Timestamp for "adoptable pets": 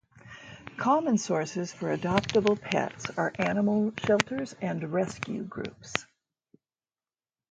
1.95-3.11